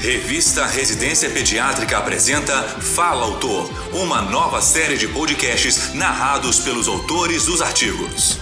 Revista 0.00 0.66
Residência 0.66 1.30
Pediátrica 1.30 1.96
apresenta 1.96 2.62
Fala 2.62 3.24
Autor, 3.24 3.68
uma 3.94 4.20
nova 4.20 4.60
série 4.60 4.96
de 4.98 5.08
podcasts 5.08 5.94
narrados 5.94 6.60
pelos 6.60 6.86
autores 6.86 7.46
dos 7.46 7.62
artigos. 7.62 8.38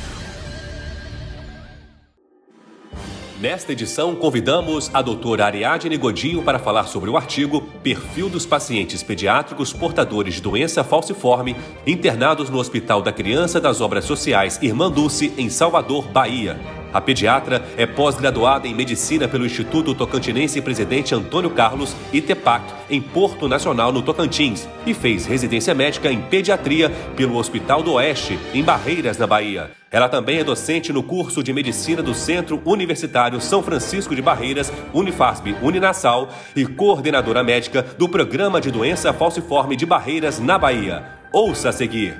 Nesta 3.41 3.73
edição, 3.73 4.17
convidamos 4.17 4.91
a 4.93 5.01
doutora 5.01 5.47
Ariadne 5.47 5.97
Godinho 5.97 6.43
para 6.43 6.59
falar 6.59 6.85
sobre 6.85 7.09
o 7.09 7.17
artigo 7.17 7.63
Perfil 7.83 8.29
dos 8.29 8.45
pacientes 8.45 9.03
pediátricos 9.03 9.73
portadores 9.73 10.35
de 10.35 10.43
doença 10.43 10.83
falciforme 10.83 11.55
internados 11.87 12.51
no 12.51 12.59
Hospital 12.59 13.01
da 13.01 13.13
Criança 13.13 13.61
das 13.61 13.81
Obras 13.81 14.05
Sociais 14.05 14.59
Irmã 14.61 14.91
Dulce, 14.91 15.33
em 15.39 15.49
Salvador, 15.49 16.09
Bahia. 16.09 16.59
A 16.95 17.01
pediatra 17.01 17.61
é 17.77 17.87
pós-graduada 17.87 18.69
em 18.69 18.75
medicina 18.75 19.27
pelo 19.27 19.45
Instituto 19.45 19.97
Tocantinense 19.97 20.61
Presidente 20.61 21.13
Antônio 21.13 21.51
Carlos, 21.51 21.93
ITEPAC, 22.13 22.73
em 22.89 23.03
Porto 23.03 23.49
Nacional, 23.49 23.91
no 23.91 24.01
Tocantins, 24.01 24.69
e 24.87 24.95
fez 24.95 25.27
residência 25.27 25.75
médica 25.75 26.09
em 26.09 26.21
pediatria 26.21 26.89
pelo 27.17 27.37
Hospital 27.37 27.83
do 27.83 27.95
Oeste, 27.95 28.39
em 28.55 28.63
Barreiras, 28.63 29.19
na 29.19 29.27
Bahia. 29.27 29.73
Ela 29.91 30.09
também 30.09 30.39
é 30.39 30.45
docente 30.45 30.93
no 30.93 31.03
curso 31.03 31.43
de 31.43 31.53
medicina 31.53 32.01
do 32.01 32.15
Centro 32.15 32.63
Universitário 32.65 33.41
São 33.41 33.61
Francisco 33.61 34.15
de 34.15 34.23
Barreiras, 34.23 34.73
Unifasp 34.93 35.53
Uninasal, 35.63 36.29
e 36.55 36.65
coordenadora 36.65 37.43
médica 37.43 37.83
do 37.99 38.09
Programa 38.09 38.61
de 38.61 38.71
Doença 38.71 39.13
Falciforme 39.13 39.75
de 39.75 39.85
Barreiras, 39.85 40.39
na 40.39 40.57
Bahia. 40.57 41.05
Ouça 41.33 41.71
a 41.71 41.73
seguir. 41.73 42.15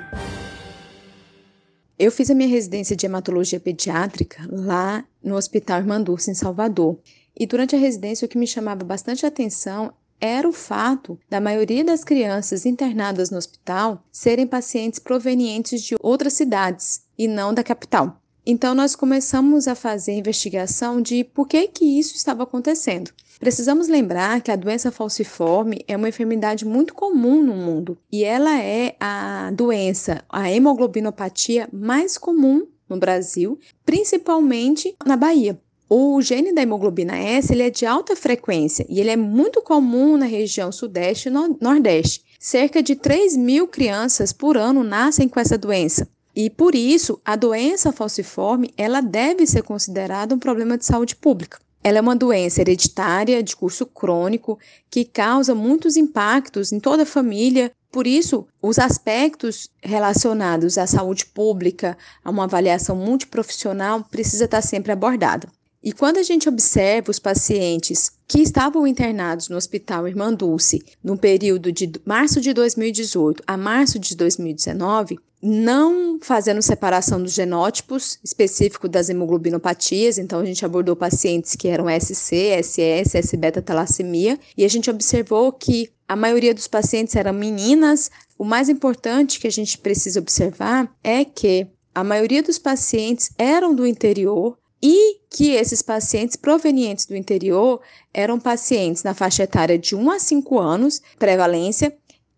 Eu 1.97 2.11
fiz 2.11 2.29
a 2.29 2.35
minha 2.35 2.49
residência 2.49 2.93
de 2.93 3.05
hematologia 3.05 3.59
pediátrica 3.59 4.45
lá 4.51 5.05
no 5.23 5.35
Hospital 5.35 5.79
Irmandurce, 5.79 6.29
em 6.29 6.33
Salvador. 6.33 6.99
E 7.37 7.45
durante 7.45 7.73
a 7.73 7.79
residência, 7.79 8.25
o 8.25 8.29
que 8.29 8.37
me 8.37 8.45
chamava 8.45 8.83
bastante 8.83 9.25
atenção 9.25 9.93
era 10.19 10.47
o 10.47 10.53
fato 10.53 11.17
da 11.29 11.39
maioria 11.39 11.85
das 11.85 12.03
crianças 12.03 12.65
internadas 12.65 13.29
no 13.29 13.37
hospital 13.37 14.03
serem 14.11 14.45
pacientes 14.45 14.99
provenientes 14.99 15.81
de 15.81 15.95
outras 16.01 16.33
cidades 16.33 17.03
e 17.17 17.27
não 17.27 17.53
da 17.53 17.63
capital. 17.63 18.21
Então, 18.45 18.75
nós 18.75 18.95
começamos 18.95 19.67
a 19.67 19.73
fazer 19.73 20.13
investigação 20.13 21.01
de 21.01 21.23
por 21.23 21.47
que, 21.47 21.67
que 21.67 21.99
isso 21.99 22.15
estava 22.15 22.43
acontecendo. 22.43 23.11
Precisamos 23.39 23.87
lembrar 23.87 24.39
que 24.41 24.51
a 24.51 24.55
doença 24.55 24.91
falciforme 24.91 25.83
é 25.87 25.97
uma 25.97 26.09
enfermidade 26.09 26.63
muito 26.63 26.93
comum 26.93 27.43
no 27.43 27.55
mundo 27.55 27.97
e 28.11 28.23
ela 28.23 28.57
é 28.61 28.95
a 28.99 29.51
doença, 29.51 30.23
a 30.29 30.49
hemoglobinopatia 30.49 31.67
mais 31.73 32.17
comum 32.17 32.65
no 32.87 32.97
Brasil, 32.97 33.59
principalmente 33.83 34.95
na 35.05 35.17
Bahia. 35.17 35.59
O 35.89 36.21
gene 36.21 36.53
da 36.53 36.61
hemoglobina 36.61 37.17
S 37.17 37.51
ele 37.51 37.63
é 37.63 37.69
de 37.69 37.85
alta 37.85 38.15
frequência 38.15 38.85
e 38.89 38.99
ele 38.99 39.09
é 39.09 39.17
muito 39.17 39.61
comum 39.61 40.17
na 40.17 40.25
região 40.25 40.71
sudeste 40.71 41.29
e 41.29 41.31
nordeste. 41.31 42.23
Cerca 42.39 42.81
de 42.81 42.95
3 42.95 43.35
mil 43.35 43.67
crianças 43.67 44.31
por 44.31 44.57
ano 44.57 44.83
nascem 44.83 45.27
com 45.27 45.39
essa 45.39 45.57
doença. 45.57 46.07
E 46.35 46.49
por 46.49 46.75
isso, 46.75 47.19
a 47.23 47.37
doença 47.37 47.93
falciforme 47.93 48.73
ela 48.75 48.99
deve 48.99 49.47
ser 49.47 49.63
considerada 49.63 50.35
um 50.35 50.39
problema 50.39 50.77
de 50.77 50.85
saúde 50.85 51.15
pública. 51.15 51.59
Ela 51.81 51.99
é 51.99 52.01
uma 52.01 52.15
doença 52.15 52.59
hereditária 52.59 53.41
de 53.41 53.55
curso 53.55 53.85
crônico 53.85 54.59
que 54.89 55.05
causa 55.05 55.55
muitos 55.55 55.95
impactos 55.95 56.73
em 56.73 56.79
toda 56.79 57.03
a 57.03 57.05
família. 57.05 57.71
Por 57.89 58.05
isso, 58.05 58.45
os 58.61 58.77
aspectos 58.79 59.69
relacionados 59.81 60.77
à 60.77 60.85
saúde 60.85 61.25
pública, 61.27 61.97
a 62.23 62.29
uma 62.31 62.43
avaliação 62.43 62.97
multiprofissional, 62.97 64.03
precisa 64.03 64.45
estar 64.45 64.61
sempre 64.61 64.91
abordada. 64.91 65.47
E 65.85 65.91
quando 65.91 66.17
a 66.17 66.23
gente 66.23 66.49
observa 66.49 67.11
os 67.11 67.19
pacientes 67.19 68.09
que 68.27 68.41
estavam 68.41 68.87
internados 68.87 69.49
no 69.49 69.55
Hospital 69.55 70.07
Irmã 70.07 70.33
Dulce 70.33 70.83
no 71.03 71.15
período 71.15 71.71
de 71.71 71.91
março 72.03 72.41
de 72.41 72.53
2018 72.53 73.43
a 73.45 73.55
março 73.55 73.99
de 73.99 74.15
2019, 74.15 75.19
não 75.43 76.17
fazendo 76.19 76.59
separação 76.63 77.21
dos 77.21 77.33
genótipos 77.33 78.17
específicos 78.23 78.89
das 78.89 79.09
hemoglobinopatias, 79.09 80.17
então 80.17 80.39
a 80.39 80.45
gente 80.45 80.65
abordou 80.65 80.95
pacientes 80.95 81.55
que 81.55 81.67
eram 81.67 81.85
SC, 81.87 82.63
SS, 82.63 83.17
S-beta-talassemia, 83.19 84.39
e 84.57 84.65
a 84.65 84.67
gente 84.67 84.89
observou 84.89 85.51
que 85.51 85.91
a 86.07 86.15
maioria 86.15 86.55
dos 86.55 86.67
pacientes 86.67 87.15
eram 87.15 87.31
meninas. 87.31 88.09
O 88.39 88.43
mais 88.43 88.69
importante 88.69 89.39
que 89.39 89.45
a 89.45 89.51
gente 89.51 89.77
precisa 89.77 90.19
observar 90.19 90.91
é 91.03 91.23
que 91.23 91.67
a 91.93 92.03
maioria 92.03 92.41
dos 92.41 92.57
pacientes 92.57 93.29
eram 93.37 93.75
do 93.75 93.85
interior, 93.85 94.57
e 94.81 95.19
que 95.29 95.51
esses 95.51 95.81
pacientes 95.81 96.35
provenientes 96.35 97.05
do 97.05 97.15
interior 97.15 97.81
eram 98.13 98.39
pacientes 98.39 99.03
na 99.03 99.13
faixa 99.13 99.43
etária 99.43 99.77
de 99.77 99.95
1 99.95 100.11
a 100.11 100.19
5 100.19 100.59
anos, 100.59 101.01
prevalência, 101.17 101.95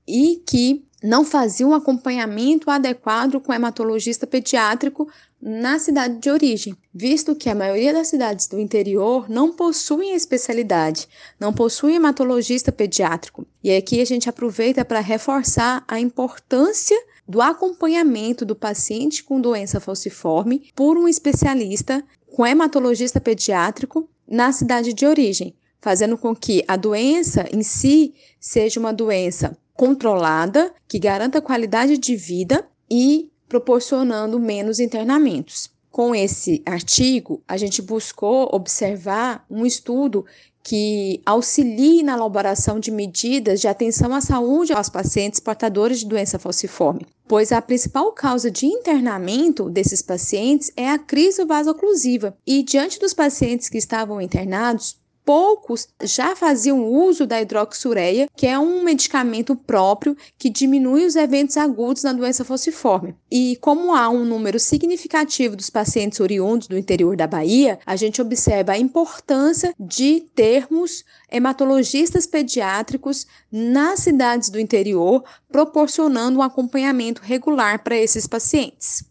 e 0.07 0.41
que 0.47 0.87
não 1.03 1.23
faziam 1.23 1.73
acompanhamento 1.73 2.71
adequado 2.71 3.39
com 3.39 3.53
hematologista 3.53 4.25
pediátrico 4.25 5.07
na 5.39 5.77
cidade 5.77 6.17
de 6.17 6.29
origem, 6.31 6.75
visto 6.91 7.35
que 7.35 7.49
a 7.49 7.55
maioria 7.55 7.93
das 7.93 8.07
cidades 8.07 8.47
do 8.47 8.59
interior 8.59 9.29
não 9.29 9.51
possuem 9.51 10.15
especialidade, 10.15 11.07
não 11.39 11.53
possuem 11.53 11.95
hematologista 11.95 12.71
pediátrico. 12.71 13.45
E 13.63 13.75
aqui 13.75 14.01
a 14.01 14.05
gente 14.05 14.27
aproveita 14.27 14.83
para 14.83 14.99
reforçar 14.99 15.83
a 15.87 15.99
importância 15.99 16.97
do 17.27 17.41
acompanhamento 17.41 18.45
do 18.45 18.55
paciente 18.55 19.23
com 19.23 19.41
doença 19.41 19.79
falciforme 19.79 20.71
por 20.75 20.97
um 20.97 21.07
especialista 21.07 22.03
com 22.33 22.45
hematologista 22.45 23.19
pediátrico 23.19 24.09
na 24.27 24.51
cidade 24.51 24.93
de 24.93 25.05
origem, 25.05 25.55
fazendo 25.81 26.17
com 26.17 26.35
que 26.35 26.63
a 26.67 26.75
doença 26.75 27.45
em 27.51 27.63
si 27.63 28.13
seja 28.39 28.79
uma 28.79 28.93
doença 28.93 29.57
controlada, 29.73 30.73
que 30.87 30.99
garanta 30.99 31.41
qualidade 31.41 31.97
de 31.97 32.15
vida 32.15 32.67
e 32.89 33.31
proporcionando 33.47 34.39
menos 34.39 34.79
internamentos. 34.79 35.69
Com 35.89 36.13
esse 36.13 36.61
artigo, 36.65 37.41
a 37.47 37.57
gente 37.57 37.81
buscou 37.81 38.49
observar 38.51 39.45
um 39.49 39.65
estudo 39.65 40.25
que 40.67 41.21
auxilie 41.25 42.03
na 42.03 42.11
elaboração 42.11 42.77
de 42.77 42.91
medidas 42.91 43.61
de 43.61 43.69
atenção 43.69 44.13
à 44.13 44.19
saúde 44.19 44.73
aos 44.73 44.89
pacientes 44.89 45.39
portadores 45.39 45.99
de 45.99 46.05
doença 46.05 46.37
falciforme, 46.37 47.07
pois 47.25 47.53
a 47.53 47.61
principal 47.61 48.11
causa 48.11 48.51
de 48.51 48.65
internamento 48.65 49.69
desses 49.69 50.01
pacientes 50.01 50.69
é 50.75 50.89
a 50.89 50.99
crise 50.99 51.45
vasoclusiva. 51.45 52.37
E 52.45 52.61
diante 52.63 52.99
dos 52.99 53.13
pacientes 53.13 53.69
que 53.69 53.77
estavam 53.77 54.19
internados, 54.19 54.97
poucos 55.27 55.89
já 56.01 56.37
faziam 56.37 56.87
uso 56.87 57.27
da 57.27 57.41
hidroxureia, 57.41 58.29
que 58.33 58.47
é 58.47 58.57
um 58.57 58.81
medicamento 58.81 59.57
próprio 59.57 60.15
que 60.37 60.49
diminui 60.49 61.05
os 61.05 61.17
eventos 61.17 61.57
agudos 61.57 62.03
na 62.03 62.13
doença 62.13 62.45
falciforme. 62.45 63.13
E 63.29 63.57
como 63.59 63.93
há 63.93 64.07
um 64.07 64.23
número 64.23 64.57
significativo 64.57 65.57
dos 65.57 65.69
pacientes 65.69 66.21
oriundos 66.21 66.69
do 66.69 66.77
interior 66.77 67.17
da 67.17 67.27
Bahia, 67.27 67.77
a 67.85 67.97
gente 67.97 68.21
observa 68.21 68.71
a 68.71 68.77
importância 68.77 69.73
de 69.77 70.21
termos 70.33 71.03
hematologistas 71.29 72.25
pediátricos 72.25 73.27
nas 73.51 73.99
cidades 73.99 74.49
do 74.49 74.57
interior, 74.57 75.25
proporcionando 75.51 76.39
um 76.39 76.41
acompanhamento 76.41 77.21
regular 77.21 77.83
para 77.83 77.97
esses 77.97 78.25
pacientes. 78.27 79.03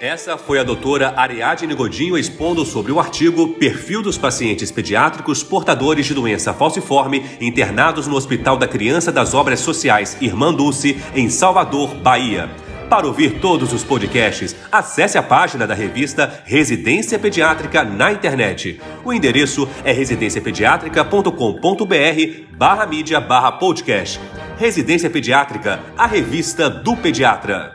Essa 0.00 0.38
foi 0.38 0.60
a 0.60 0.62
doutora 0.62 1.12
Ariadne 1.16 1.74
Godinho 1.74 2.16
expondo 2.16 2.64
sobre 2.64 2.92
o 2.92 3.00
artigo 3.00 3.48
Perfil 3.54 4.00
dos 4.00 4.16
pacientes 4.16 4.70
pediátricos 4.70 5.42
portadores 5.42 6.06
de 6.06 6.14
doença 6.14 6.54
falciforme 6.54 7.26
internados 7.40 8.06
no 8.06 8.14
Hospital 8.14 8.56
da 8.56 8.68
Criança 8.68 9.10
das 9.10 9.34
Obras 9.34 9.58
Sociais 9.58 10.16
Irmã 10.20 10.54
Dulce, 10.54 10.96
em 11.16 11.28
Salvador, 11.28 11.96
Bahia. 11.96 12.48
Para 12.88 13.08
ouvir 13.08 13.40
todos 13.40 13.72
os 13.72 13.82
podcasts, 13.82 14.54
acesse 14.70 15.18
a 15.18 15.22
página 15.22 15.66
da 15.66 15.74
revista 15.74 16.44
Residência 16.44 17.18
Pediátrica 17.18 17.82
na 17.82 18.12
internet. 18.12 18.80
O 19.04 19.12
endereço 19.12 19.68
é 19.84 19.90
residenciapediatrica.com.br 19.90 22.56
barra 22.56 22.86
mídia 22.86 23.20
barra 23.20 23.50
podcast. 23.50 24.20
Residência 24.58 25.10
Pediátrica, 25.10 25.80
a 25.96 26.06
revista 26.06 26.70
do 26.70 26.96
pediatra. 26.96 27.74